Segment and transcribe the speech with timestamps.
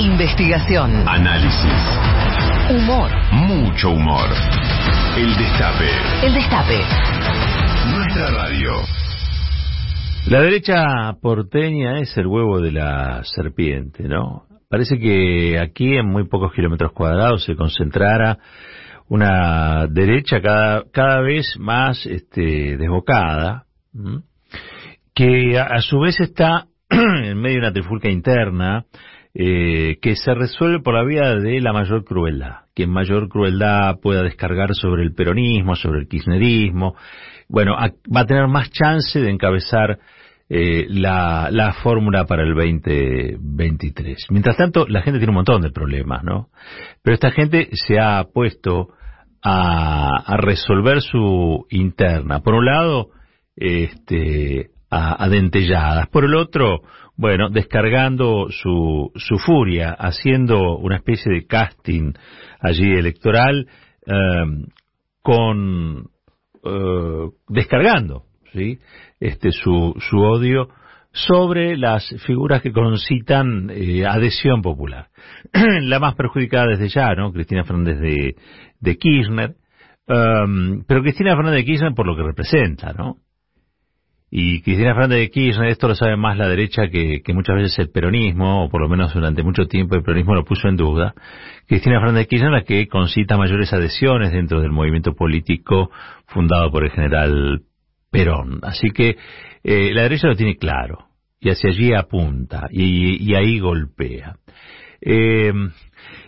[0.00, 0.90] Investigación.
[1.06, 2.00] Análisis.
[2.68, 3.10] Humor.
[3.32, 4.28] Mucho humor.
[5.16, 6.26] El Destape.
[6.26, 6.80] El Destape.
[7.94, 8.72] Nuestra radio.
[10.26, 14.46] La derecha porteña es el huevo de la serpiente, ¿no?
[14.68, 18.38] Parece que aquí en muy pocos kilómetros cuadrados se concentrara
[19.08, 24.22] una derecha cada, cada vez más este, desbocada, ¿m?
[25.14, 28.86] que a, a su vez está en medio de una trifulca interna
[29.34, 32.66] eh, que se resuelve por la vía de la mayor crueldad.
[32.74, 36.94] Quien mayor crueldad pueda descargar sobre el peronismo, sobre el kirchnerismo,
[37.48, 39.98] bueno, va a tener más chance de encabezar
[40.48, 44.26] eh, la, la fórmula para el 2023.
[44.30, 46.48] Mientras tanto, la gente tiene un montón de problemas, ¿no?
[47.02, 48.90] Pero esta gente se ha puesto
[49.42, 52.40] a, a resolver su interna.
[52.40, 53.10] Por un lado,
[53.56, 56.08] este, a, a dentelladas.
[56.08, 56.82] Por el otro,
[57.16, 62.12] bueno, descargando su, su furia, haciendo una especie de casting
[62.60, 63.68] allí electoral,
[64.06, 64.12] eh,
[65.22, 66.10] con,
[66.64, 68.78] eh, descargando, ¿sí?
[69.20, 70.68] Este, su, su odio
[71.14, 75.08] sobre las figuras que concitan eh, adhesión popular.
[75.52, 77.32] La más perjudicada desde ya, ¿no?
[77.32, 78.34] Cristina Fernández de,
[78.80, 79.54] de Kirchner,
[80.08, 83.18] um, pero Cristina Fernández de Kirchner por lo que representa, ¿no?
[84.36, 87.90] Y Cristina Fernández de Kirchner, esto lo sabe más la derecha que, muchas veces el
[87.90, 91.14] peronismo, o por lo menos durante mucho tiempo el peronismo lo puso en duda.
[91.68, 95.88] Cristina Fernández de Kirchner la que concita mayores adhesiones dentro del movimiento político
[96.26, 97.60] fundado por el general
[98.10, 98.58] Perón.
[98.64, 99.16] Así que
[99.62, 101.04] eh, la derecha lo tiene claro
[101.38, 104.34] y hacia allí apunta y, y ahí golpea.
[105.00, 105.52] Eh,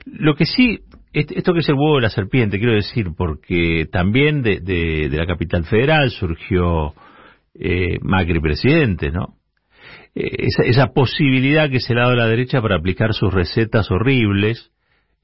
[0.07, 0.79] lo que sí,
[1.12, 5.09] est- esto que es el huevo de la serpiente, quiero decir, porque también de, de-
[5.09, 6.95] de la capital federal surgió
[7.59, 9.37] eh, Macri presidente, ¿no?
[10.15, 13.33] Eh, esa, esa posibilidad que se le ha dado a la derecha para aplicar sus
[13.33, 14.73] recetas horribles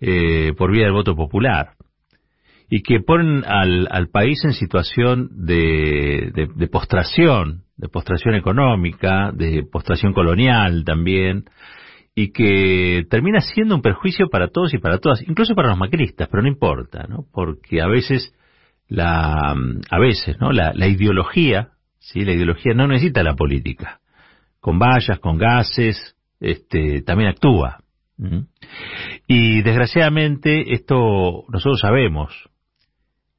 [0.00, 1.74] eh, por vía del voto popular
[2.74, 9.30] y que ponen al, al país en situación de, de, de postración, de postración económica,
[9.30, 11.44] de postración colonial también,
[12.14, 16.28] y que termina siendo un perjuicio para todos y para todas, incluso para los macristas,
[16.30, 17.26] pero no importa, ¿no?
[17.30, 18.34] Porque a veces
[18.88, 19.54] la,
[19.90, 20.50] a veces, ¿no?
[20.52, 24.00] La, la ideología, sí, la ideología no necesita la política.
[24.60, 27.82] Con vallas, con gases, este, también actúa.
[28.18, 28.46] ¿m?
[29.26, 32.50] Y desgraciadamente esto nosotros sabemos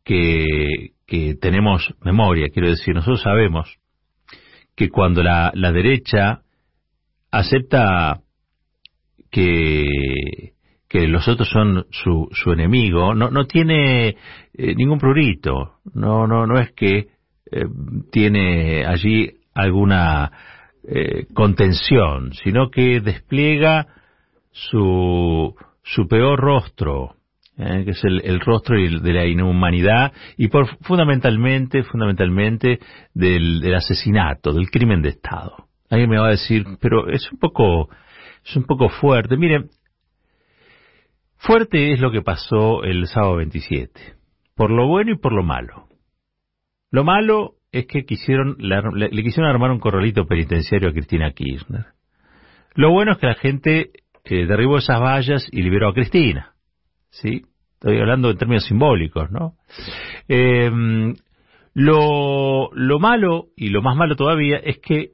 [0.04, 3.78] que, que tenemos memoria, quiero decir, nosotros sabemos
[4.76, 6.42] que cuando la, la derecha
[7.32, 8.22] acepta
[9.30, 10.54] que,
[10.88, 16.46] que los otros son su, su enemigo, no, no tiene eh, ningún prurito, no, no,
[16.46, 17.13] no es que
[17.54, 17.68] eh,
[18.12, 20.32] tiene allí alguna
[20.88, 23.88] eh, contención, sino que despliega
[24.52, 27.16] su, su peor rostro,
[27.58, 32.80] eh, que es el, rostro de la inhumanidad y por fundamentalmente, fundamentalmente
[33.14, 35.68] del, del asesinato, del crimen de Estado.
[35.92, 37.90] Alguien me va a decir, pero es un poco,
[38.44, 39.38] es un poco fuerte.
[39.38, 39.66] Mire,
[41.38, 44.16] fuerte es lo que pasó el sábado 27,
[44.56, 45.93] por lo bueno y por lo malo.
[46.94, 51.88] Lo malo es que quisieron, le, le- quisieron armar un corralito penitenciario a Cristina Kirchner.
[52.76, 53.90] Lo bueno es que la gente
[54.26, 56.54] eh, derribó esas vallas y liberó a Cristina.
[57.10, 57.46] ¿Sí?
[57.74, 59.56] Estoy hablando en términos simbólicos, ¿no?
[60.28, 60.70] Eh,
[61.74, 65.14] lo, lo malo, y lo más malo todavía, es que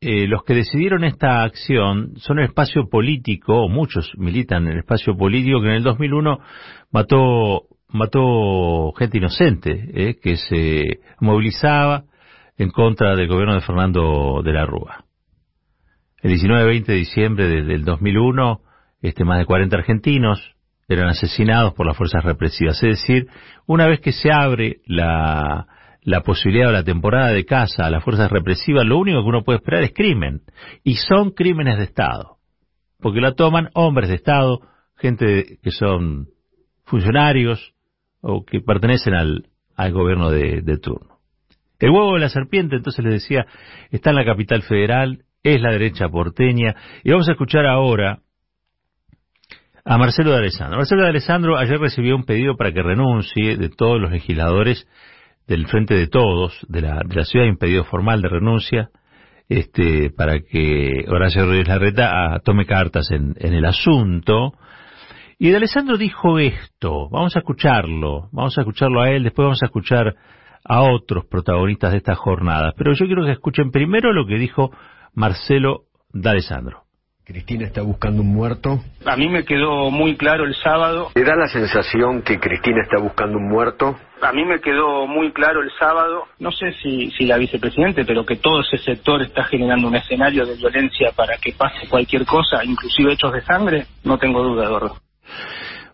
[0.00, 5.14] eh, los que decidieron esta acción son el espacio político, muchos militan en el espacio
[5.14, 6.38] político que en el 2001
[6.90, 12.04] mató, mató gente inocente, eh, que se movilizaba
[12.56, 15.04] en contra del gobierno de Fernando de la Rúa.
[16.22, 18.60] El 19-20 de diciembre de- del 2001,
[19.00, 20.54] este, más de 40 argentinos
[20.88, 22.82] eran asesinados por las fuerzas represivas.
[22.82, 23.26] Es decir,
[23.66, 25.66] una vez que se abre la,
[26.02, 29.42] la posibilidad o la temporada de caza a las fuerzas represivas, lo único que uno
[29.44, 30.40] puede esperar es crimen.
[30.84, 32.36] Y son crímenes de Estado.
[32.98, 34.60] Porque la toman hombres de Estado,
[34.96, 36.26] gente que son
[36.84, 37.72] funcionarios
[38.20, 39.46] o que pertenecen al,
[39.76, 41.18] al gobierno de, de turno.
[41.78, 43.46] El huevo de la serpiente, entonces les decía,
[43.90, 48.20] está en la capital federal, es la derecha porteña, y vamos a escuchar ahora
[49.84, 50.76] a Marcelo de Alessandro.
[50.76, 54.86] Marcelo de Alessandro ayer recibió un pedido para que renuncie de todos los legisladores
[55.46, 58.90] del Frente de Todos, de la, de la ciudad, un pedido formal de renuncia,
[59.48, 64.52] este, para que Horacio Rodríguez Larreta ah, tome cartas en, en el asunto.
[65.42, 69.62] Y de Alessandro dijo esto, vamos a escucharlo, vamos a escucharlo a él, después vamos
[69.62, 70.14] a escuchar
[70.62, 72.74] a otros protagonistas de esta jornada.
[72.76, 74.70] Pero yo quiero que escuchen primero lo que dijo
[75.14, 76.82] Marcelo de Alessandro.
[77.24, 78.82] Cristina está buscando un muerto.
[79.06, 81.08] A mí me quedó muy claro el sábado.
[81.14, 83.96] ¿Le da la sensación que Cristina está buscando un muerto?
[84.20, 88.26] A mí me quedó muy claro el sábado, no sé si, si la vicepresidente, pero
[88.26, 92.62] que todo ese sector está generando un escenario de violencia para que pase cualquier cosa,
[92.62, 94.96] inclusive hechos de sangre, no tengo duda, Eduardo.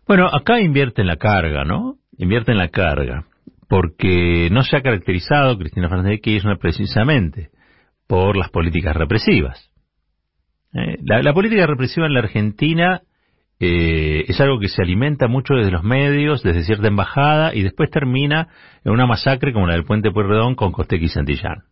[0.07, 1.97] Bueno, acá invierte en la carga, ¿no?
[2.17, 3.27] Invierte en la carga,
[3.69, 7.51] porque no se ha caracterizado Cristina Fernández de Kirchner precisamente
[8.07, 9.71] por las políticas represivas.
[10.73, 13.03] Eh, la, política represiva en la Argentina
[13.59, 17.91] eh, es algo que se alimenta mucho desde los medios, desde cierta embajada, y después
[17.91, 18.49] termina
[18.85, 21.65] en una masacre como la del Puente Pueyrredón con Costequi y Santillán.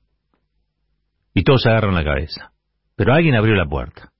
[1.34, 2.52] Y todos se agarran la cabeza.
[2.96, 4.13] Pero alguien abrió la puerta.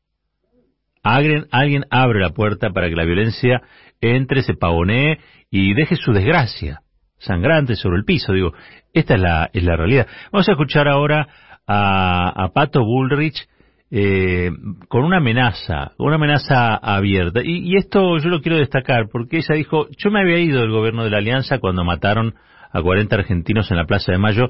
[1.05, 3.63] Alguien, alguien abre la puerta para que la violencia
[4.01, 5.19] entre, se pavonee
[5.51, 6.81] y deje su desgracia
[7.19, 8.33] sangrante sobre el piso.
[8.33, 8.53] Digo,
[8.93, 10.07] esta es la, es la realidad.
[10.33, 11.29] Vamos a escuchar ahora
[11.67, 13.49] a, a Pato Bullrich
[13.91, 14.51] eh,
[14.89, 17.41] con una amenaza, una amenaza abierta.
[17.45, 20.71] Y, y, esto yo lo quiero destacar porque ella dijo, yo me había ido del
[20.71, 22.35] gobierno de la Alianza cuando mataron
[22.73, 24.49] a 40 argentinos en la Plaza de Mayo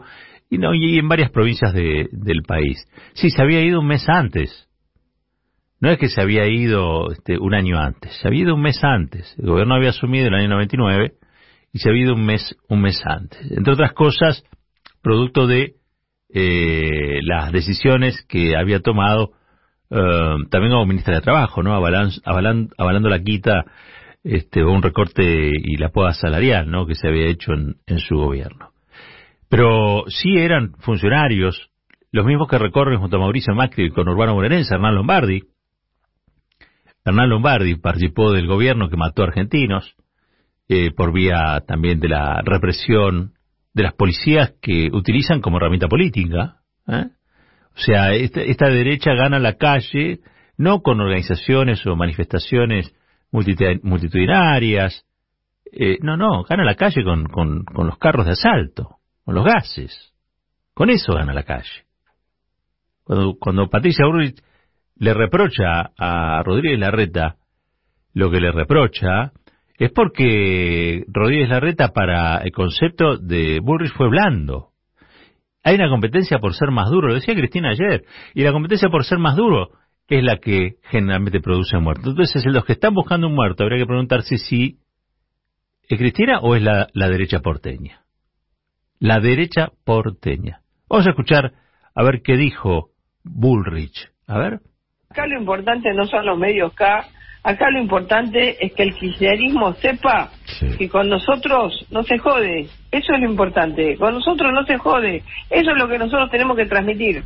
[0.48, 2.88] y, no, y en varias provincias de, del país.
[3.14, 4.68] Sí, se había ido un mes antes.
[5.84, 8.82] No es que se había ido este, un año antes, se había ido un mes
[8.82, 9.36] antes.
[9.38, 11.12] El gobierno había asumido el año 99
[11.74, 13.52] y se había ido un mes, un mes antes.
[13.52, 14.44] Entre otras cosas,
[15.02, 15.74] producto de
[16.32, 19.32] eh, las decisiones que había tomado
[19.90, 21.74] eh, también como ministra de Trabajo, ¿no?
[21.74, 23.66] Avalan, avalan, avalando la quita
[24.22, 26.86] este, un recorte y la poda salarial, ¿no?
[26.86, 28.70] Que se había hecho en, en su gobierno.
[29.50, 31.68] Pero sí eran funcionarios,
[32.10, 35.42] los mismos que recorren junto a Mauricio Macri con Urbano Morenense, Hernán Lombardi.
[37.04, 39.94] Hernán Lombardi participó del gobierno que mató a argentinos
[40.68, 43.34] eh, por vía también de la represión
[43.74, 46.60] de las policías que utilizan como herramienta política.
[46.88, 47.08] ¿eh?
[47.76, 50.20] O sea, esta, derecha gana la calle
[50.56, 52.94] no con organizaciones o manifestaciones
[53.32, 55.04] multitudinarias,
[55.72, 59.44] eh, no, no, gana la calle con, con, con, los carros de asalto, con los
[59.44, 60.12] gases.
[60.72, 61.84] Con eso gana la calle.
[63.02, 64.40] Cuando, cuando Patricia Burrich
[64.96, 67.36] le reprocha a Rodríguez Larreta
[68.12, 69.32] lo que le reprocha,
[69.76, 74.68] es porque Rodríguez Larreta para el concepto de Bullrich fue blando.
[75.64, 78.04] Hay una competencia por ser más duro, lo decía Cristina ayer,
[78.34, 79.70] y la competencia por ser más duro
[80.08, 82.08] es la que generalmente produce muertos.
[82.08, 84.78] Entonces, los que están buscando un muerto, habría que preguntarse si
[85.88, 88.04] es Cristina o es la, la derecha porteña.
[89.00, 90.60] La derecha porteña.
[90.88, 91.52] Vamos a escuchar
[91.94, 92.90] a ver qué dijo
[93.24, 94.10] Bullrich.
[94.26, 94.60] A ver.
[95.14, 97.06] Acá lo importante no son los medios acá
[97.44, 100.78] Acá lo importante es que el kirchnerismo sepa sí.
[100.78, 102.70] que con nosotros no se jode.
[102.90, 103.98] Eso es lo importante.
[103.98, 105.22] Con nosotros no se jode.
[105.50, 107.22] Eso es lo que nosotros tenemos que transmitir.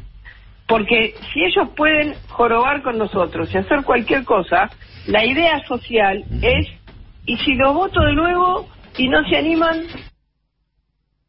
[0.67, 4.69] Porque si ellos pueden jorobar con nosotros y hacer cualquier cosa,
[5.07, 6.67] la idea social es,
[7.25, 9.85] y si los voto de nuevo y no se animan...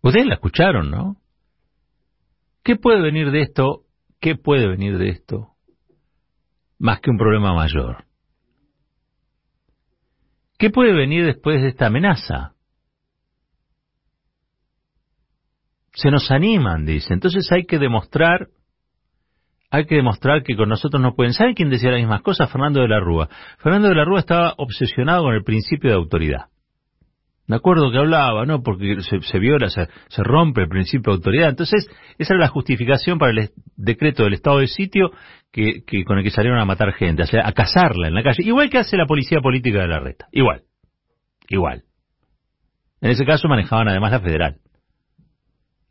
[0.02, 1.16] Ustedes la escucharon, ¿no?
[2.64, 3.84] ¿Qué puede venir de esto?
[4.20, 5.50] ¿Qué puede venir de esto?
[6.80, 8.06] Más que un problema mayor.
[10.58, 12.54] ¿Qué puede venir después de esta amenaza?
[15.94, 17.14] Se nos animan, dice.
[17.14, 18.48] Entonces hay que demostrar,
[19.70, 21.34] hay que demostrar que con nosotros no pueden.
[21.34, 22.52] ¿Saben quién decía las mismas cosas?
[22.52, 23.30] Fernando de la Rúa.
[23.58, 26.48] Fernando de la Rúa estaba obsesionado con el principio de autoridad.
[27.50, 28.62] Me acuerdo que hablaba, ¿no?
[28.62, 31.50] Porque se, se viola, se, se, rompe el principio de autoridad.
[31.50, 31.89] Entonces,
[32.20, 35.10] esa era la justificación para el decreto del estado de sitio
[35.51, 38.22] que, que, con el que salieron a matar gente, o sea, a cazarla en la
[38.22, 38.44] calle.
[38.44, 40.27] Igual que hace la policía política de la reta.
[40.32, 40.62] Igual.
[41.48, 41.86] Igual.
[43.01, 44.58] En ese caso manejaban además la federal.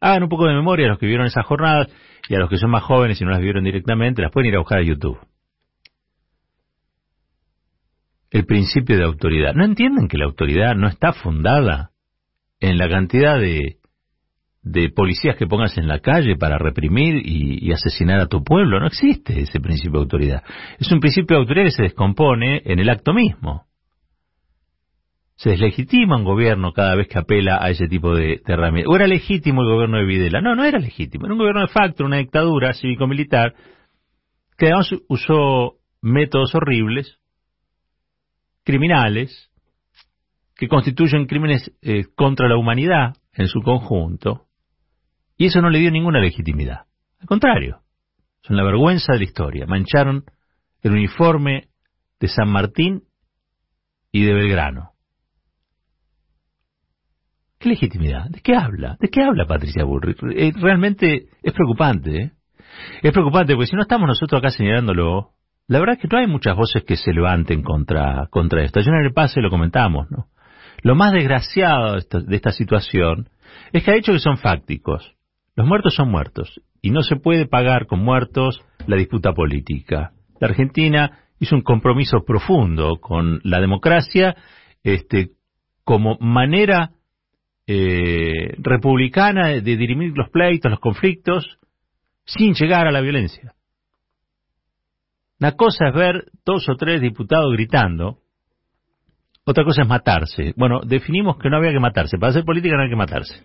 [0.01, 1.89] Hagan un poco de memoria a los que vieron esas jornadas
[2.29, 4.55] y a los que son más jóvenes y no las vieron directamente, las pueden ir
[4.55, 5.19] a buscar a YouTube
[8.31, 9.55] el principio de autoridad.
[9.55, 11.91] ¿No entienden que la autoridad no está fundada
[12.61, 13.77] en la cantidad de,
[14.63, 18.81] de policías que pongas en la calle para reprimir y, asesinar a tu pueblo?
[18.81, 20.43] No existe ese principio de autoridad.
[20.79, 23.65] Es un principio de autoridad que se descompone en el acto mismo.
[25.37, 28.93] Se deslegitima un gobierno cada vez que apela a ese tipo de, de herramientas.
[28.93, 30.41] ¿O era legítimo el gobierno de Videla?
[30.41, 31.27] No, no era legítimo.
[31.27, 33.55] Era un gobierno de facto, una dictadura cívico-militar,
[34.59, 37.19] que además usó métodos horribles
[38.69, 39.51] criminales
[40.55, 44.45] que constituyen crímenes eh, contra la humanidad en su conjunto,
[45.39, 46.83] y eso no le dio ninguna legitimidad.
[47.19, 47.81] Al contrario,
[48.43, 49.67] son la vergüenza de la historia.
[49.67, 50.25] Mancharon
[50.83, 51.69] el uniforme
[52.21, 53.05] de San Martín
[54.13, 54.91] y de Belgrano.
[57.59, 58.29] ¿Qué legitimidad?
[58.29, 58.99] ¿De qué habla?
[59.01, 60.19] ¿De qué habla Patricia Bullrich?
[60.37, 62.23] Eh, realmente es preocupante.
[62.23, 62.33] ¿eh?
[63.03, 65.38] Es preocupante porque si no estamos nosotros acá señalándolo,
[65.69, 68.81] la verdad es que no hay muchas voces que se levanten contra, contra esto.
[68.81, 70.27] Ayer en el pase lo comentamos, ¿no?
[70.83, 73.29] Lo más desgraciado de esta, situación
[73.73, 75.15] es que ha hecho que son fácticos.
[75.57, 80.13] Los muertos son muertos y no se puede pagar con muertos la disputa política.
[80.41, 84.37] La Argentina hizo un compromiso profundo con la democracia
[84.85, 85.33] este,
[85.85, 86.93] como manera
[87.67, 91.59] eh, republicana de dirimir los pleitos, los conflictos,
[92.25, 93.53] sin llegar a la violencia.
[95.41, 98.19] Una cosa es ver dos o tres diputados gritando,
[99.45, 100.53] otra cosa es matarse.
[100.57, 102.19] Bueno, definimos que no había que matarse.
[102.19, 103.45] Para hacer política no hay que matarse.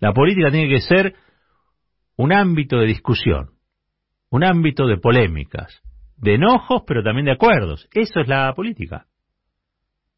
[0.00, 1.14] La política tiene que ser
[2.16, 3.50] un ámbito de discusión,
[4.30, 5.82] un ámbito de polémicas,
[6.16, 7.88] de enojos, pero también de acuerdos.
[7.92, 9.06] Eso es la política.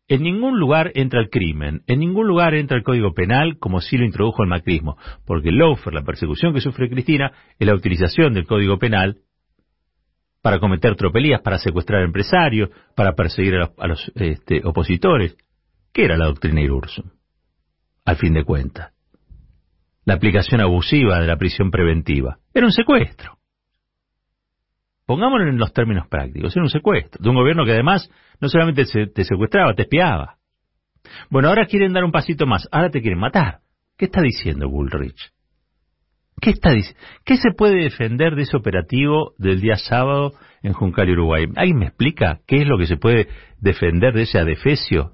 [0.08, 3.96] En ningún lugar entra el crimen, en ningún lugar entra el Código Penal como si
[3.96, 8.32] lo introdujo el macrismo, porque el lawfare, la persecución que sufre Cristina, es la utilización
[8.32, 9.18] del Código Penal
[10.46, 15.36] para cometer tropelías, para secuestrar empresarios, para perseguir a los, este, opositores.
[15.92, 17.10] ¿Qué era la doctrina Irursum?
[18.04, 18.92] Al fin de cuentas.
[20.04, 22.38] La aplicación abusiva de la prisión preventiva.
[22.54, 23.38] Era un secuestro.
[25.04, 26.54] Pongámoslo en los términos prácticos.
[26.54, 27.20] Era un secuestro.
[27.20, 28.08] De un gobierno que además
[28.40, 30.36] no solamente te secuestraba, te espiaba.
[31.28, 32.68] Bueno, ahora quieren dar un pasito más.
[32.70, 33.62] Ahora te quieren matar.
[33.96, 35.32] ¿Qué está diciendo Bullrich?
[36.40, 36.70] ¿Qué, está,
[37.24, 41.46] ¿Qué se puede defender de ese operativo del día sábado en Juncal, Uruguay?
[41.56, 43.28] ¿Alguien me explica qué es lo que se puede
[43.58, 45.12] defender de ese adefesio?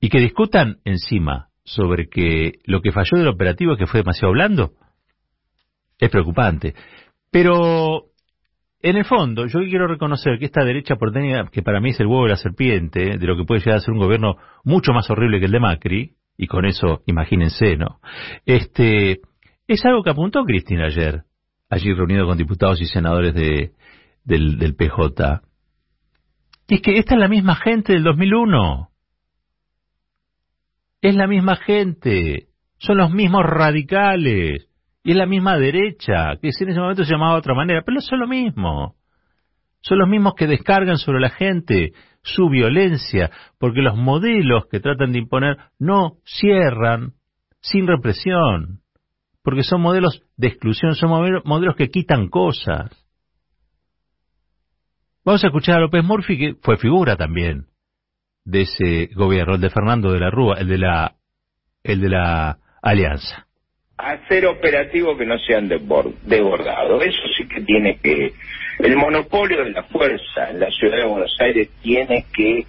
[0.00, 4.32] Y que discutan encima sobre que lo que falló del operativo es que fue demasiado
[4.32, 4.72] blando.
[5.98, 6.74] Es preocupante.
[7.30, 8.07] Pero,
[8.80, 12.06] en el fondo, yo quiero reconocer que esta derecha porteña, que para mí es el
[12.06, 15.10] huevo de la serpiente, de lo que puede llegar a ser un gobierno mucho más
[15.10, 17.98] horrible que el de Macri, y con eso imagínense, ¿no?
[18.46, 19.20] Este,
[19.66, 21.24] es algo que apuntó Cristina ayer,
[21.68, 23.72] allí reunido con diputados y senadores de,
[24.24, 25.42] del, del PJ.
[26.68, 28.90] Y es que esta es la misma gente del 2001.
[31.00, 32.48] Es la misma gente.
[32.78, 34.67] Son los mismos radicales.
[35.08, 37.98] Y es la misma derecha, que en ese momento se llamaba de otra manera, pero
[38.02, 38.94] son lo mismo.
[39.80, 45.12] Son los mismos que descargan sobre la gente su violencia, porque los modelos que tratan
[45.12, 47.14] de imponer no cierran
[47.62, 48.80] sin represión,
[49.42, 51.08] porque son modelos de exclusión, son
[51.42, 52.90] modelos que quitan cosas.
[55.24, 57.64] Vamos a escuchar a López Murphy, que fue figura también
[58.44, 61.16] de ese gobierno, el de Fernando de la Rúa, el de la,
[61.82, 63.47] el de la Alianza.
[63.98, 68.32] Hacer operativos que no sean desbordados, eso sí que tiene que
[68.78, 72.64] el monopolio de la fuerza en la ciudad de Buenos Aires tiene que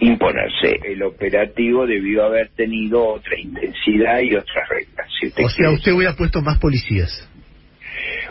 [0.00, 0.80] imponerse.
[0.84, 5.08] El operativo debió haber tenido otra intensidad y otras reglas.
[5.42, 7.26] o sea, usted hubiera puesto más policías.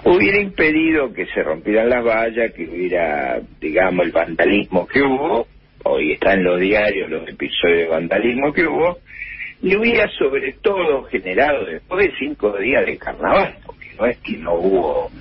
[0.06, 5.48] Hubiera impedido que se rompieran las vallas, que hubiera, digamos, el vandalismo que hubo,
[5.84, 9.00] hoy está en los diarios los episodios de vandalismo que hubo,
[9.62, 14.38] y hubiera sobre todo generado después de cinco días de carnaval, porque no es que
[14.38, 15.12] no hubo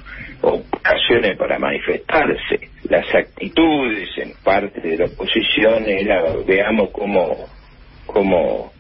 [0.43, 2.71] ocasiones para manifestarse.
[2.89, 7.49] Las actitudes en parte de la oposición era, veamos cómo,
[8.07, 8.73] cómo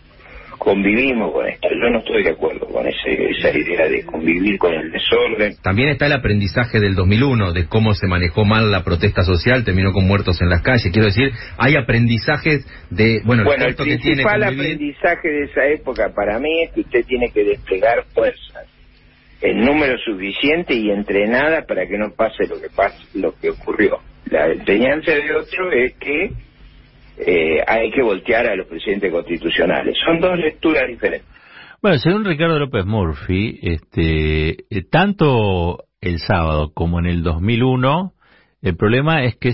[0.59, 1.69] convivimos con esto.
[1.71, 5.57] Yo no estoy de acuerdo con ese, esa idea de convivir con el desorden.
[5.62, 9.93] También está el aprendizaje del 2001, de cómo se manejó mal la protesta social, terminó
[9.93, 10.91] con muertos en las calles.
[10.93, 16.62] Quiero decir, hay aprendizajes de, bueno, bueno el, principal aprendizaje de esa época para mí
[16.62, 18.67] es que usted tiene que desplegar fuerzas
[19.41, 23.99] el número suficiente y entrenada para que no pase lo que pase, lo que ocurrió.
[24.31, 26.33] La enseñanza de otro es que
[27.18, 29.96] eh, hay que voltear a los presidentes constitucionales.
[30.04, 31.28] Son dos lecturas diferentes.
[31.80, 38.14] Bueno, según Ricardo López Murphy, este, eh, tanto el sábado como en el 2001,
[38.62, 39.52] el problema es que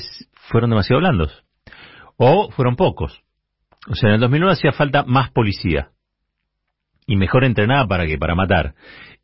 [0.51, 1.45] fueron demasiado blandos.
[2.17, 3.23] O fueron pocos.
[3.89, 5.91] O sea, en el 2001 hacía falta más policía.
[7.07, 8.75] Y mejor entrenada para que para matar.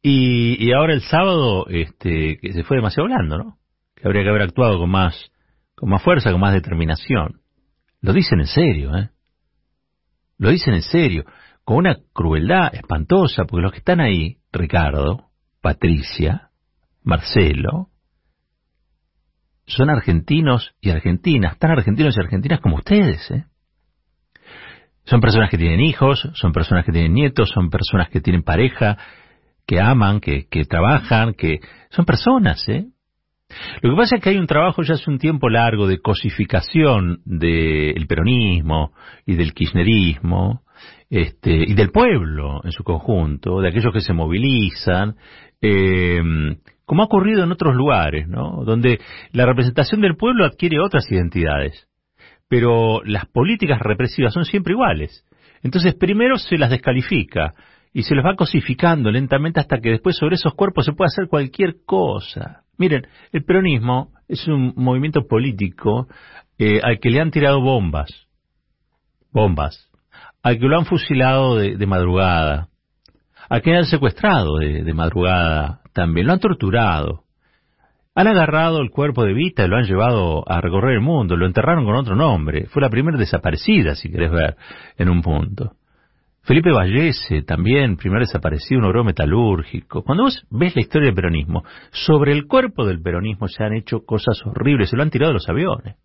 [0.02, 3.59] Y, y ahora el sábado, este, que se fue demasiado blando, ¿no?
[3.97, 5.32] Que habría que haber actuado con más,
[5.75, 7.39] con más fuerza, con más determinación.
[8.00, 9.11] Lo dicen en serio, ¿eh?
[10.38, 11.25] Lo dicen en serio,
[11.64, 15.30] con una crueldad espantosa, porque los que están ahí, Ricardo,
[15.61, 16.50] Patricia,
[17.02, 17.88] Marcelo,
[19.66, 23.45] son argentinos y argentinas, tan argentinos y argentinas como ustedes, ¿eh?
[25.04, 28.97] Son personas que tienen hijos, son personas que tienen nietos, son personas que tienen pareja,
[29.66, 32.87] que aman, que, que trabajan, que son personas, ¿eh?
[33.83, 37.21] Lo que pasa es que hay un trabajo ya hace un tiempo largo de cosificación
[37.25, 38.92] del peronismo
[39.26, 40.62] y del kirchnerismo
[41.09, 45.16] este, y del pueblo en su conjunto, de aquellos que se movilizan,
[45.61, 46.21] eh,
[46.85, 48.64] como ha ocurrido en otros lugares, ¿no?
[48.64, 49.00] Donde
[49.33, 51.88] la representación del pueblo adquiere otras identidades,
[52.49, 55.25] pero las políticas represivas son siempre iguales.
[55.62, 57.54] Entonces primero se las descalifica
[57.92, 61.28] y se los va cosificando lentamente hasta que después sobre esos cuerpos se puede hacer
[61.28, 62.64] cualquier cosa.
[62.81, 66.09] Miren, el peronismo es un movimiento político
[66.59, 68.09] eh, al que le han tirado bombas,
[69.33, 69.91] bombas,
[70.43, 72.71] al que lo han fusilado de, madrugada,
[73.51, 77.25] a que han secuestrado de, madrugada también, lo han torturado.
[78.15, 81.45] Han agarrado el cuerpo de Vita y lo han llevado a recorrer el mundo, lo
[81.45, 82.65] enterraron con otro nombre.
[82.69, 84.57] Fue la primera desaparecida, si querés ver,
[84.97, 85.75] en un punto.
[86.42, 90.02] Felipe Vallese, también, primer desaparecido, un oro metalúrgico.
[90.02, 94.00] Cuando vos ves la historia del peronismo, sobre el cuerpo del peronismo se han hecho
[94.04, 95.97] cosas horribles, se lo han tirado de los aviones.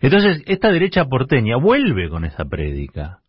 [0.00, 3.20] Entonces, esta derecha porteña vuelve con esa prédica.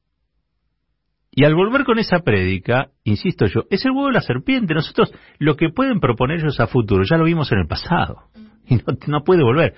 [1.32, 4.74] Y al volver con esa prédica, insisto yo, es el huevo de la serpiente.
[4.74, 8.24] Nosotros lo que pueden proponer ellos a futuro, ya lo vimos en el pasado.
[8.68, 9.76] Y no, puede volver.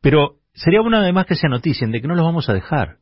[0.00, 2.98] Pero sería bueno además que se noticien de que no los vamos a dejar.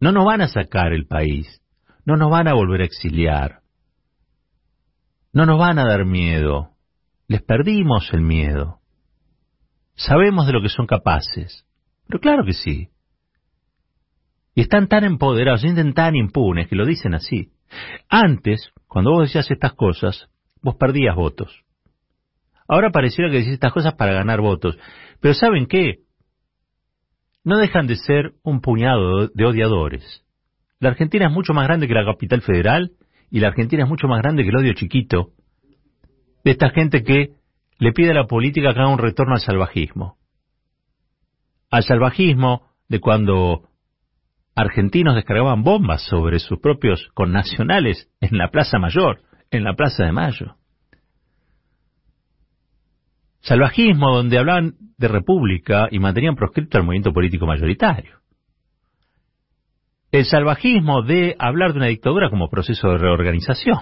[0.00, 1.62] No nos van a sacar el país.
[2.04, 3.60] No nos van a volver a exiliar.
[5.32, 6.70] No nos van a dar miedo.
[7.28, 8.80] Les perdimos el miedo.
[9.94, 11.66] Sabemos de lo que son capaces.
[12.08, 12.88] Pero claro que sí.
[14.54, 17.52] Y están tan empoderados, sienten tan impunes que lo dicen así.
[18.08, 20.28] Antes, cuando vos decías estas cosas,
[20.62, 21.64] vos perdías votos.
[22.66, 24.76] Ahora pareciera que decís estas cosas para ganar votos.
[25.20, 26.00] Pero ¿saben qué?
[27.44, 30.24] No dejan de ser un puñado de odiadores.
[30.78, 32.92] La Argentina es mucho más grande que la capital federal
[33.30, 35.32] y la Argentina es mucho más grande que el odio chiquito
[36.44, 37.34] de esta gente que
[37.78, 40.16] le pide a la política que haga un retorno al salvajismo.
[41.70, 43.68] Al salvajismo de cuando
[44.54, 50.12] argentinos descargaban bombas sobre sus propios connacionales en la Plaza Mayor, en la Plaza de
[50.12, 50.56] Mayo.
[53.40, 58.18] Salvajismo donde hablaban de república y mantenían proscripto al movimiento político mayoritario.
[60.12, 63.78] El salvajismo de hablar de una dictadura como proceso de reorganización.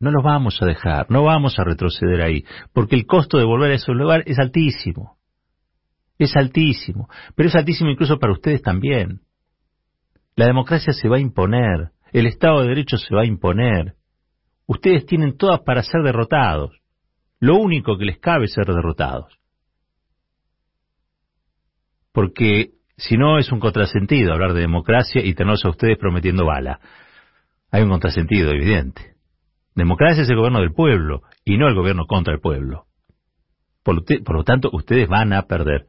[0.00, 3.72] No los vamos a dejar, no vamos a retroceder ahí, porque el costo de volver
[3.72, 5.18] a ese lugar es altísimo.
[6.18, 9.20] Es altísimo, pero es altísimo incluso para ustedes también.
[10.34, 13.96] La democracia se va a imponer, el Estado de Derecho se va a imponer.
[14.66, 16.70] Ustedes tienen todas para ser derrotados.
[17.38, 19.41] Lo único que les cabe es ser derrotados.
[22.12, 26.80] Porque si no es un contrasentido hablar de democracia y tenerlos a ustedes prometiendo bala.
[27.70, 29.14] Hay un contrasentido evidente.
[29.74, 32.84] Democracia es el gobierno del pueblo y no el gobierno contra el pueblo.
[33.82, 35.86] Por, lo tanto, ustedes van a perder.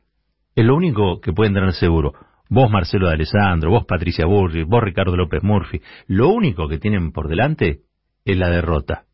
[0.55, 2.13] Es lo único que pueden tener seguro.
[2.49, 7.11] Vos, Marcelo de Alessandro, vos, Patricia Burri, vos, Ricardo López Murphy, lo único que tienen
[7.11, 7.81] por delante
[8.25, 9.05] es la derrota.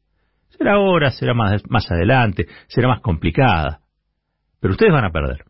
[0.50, 3.82] Será ahora, será más, más adelante, será más complicada.
[4.60, 5.49] Pero ustedes van a perder.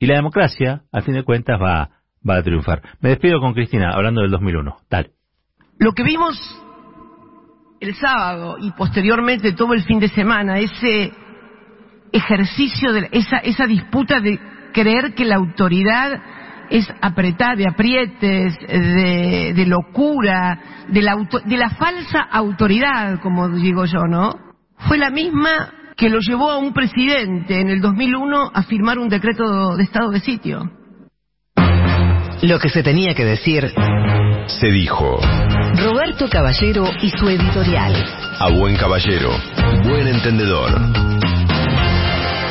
[0.00, 1.90] Y la democracia, al fin de cuentas, va,
[2.28, 2.80] va a triunfar.
[3.00, 4.78] Me despido con Cristina, hablando del 2001.
[4.88, 5.10] Tal.
[5.78, 6.36] Lo que vimos
[7.80, 11.12] el sábado y posteriormente todo el fin de semana, ese
[12.12, 14.38] ejercicio, de esa, esa disputa de
[14.72, 16.22] creer que la autoridad
[16.70, 23.84] es apretar, de aprietes, de, de locura, de la, de la falsa autoridad, como digo
[23.84, 24.34] yo, ¿no?
[24.88, 29.10] Fue la misma que lo llevó a un presidente en el 2001 a firmar un
[29.10, 30.70] decreto de estado de sitio.
[32.40, 33.70] Lo que se tenía que decir
[34.46, 35.20] se dijo.
[35.76, 37.94] Roberto Caballero y su editorial.
[38.38, 39.28] A buen caballero,
[39.84, 41.29] buen entendedor.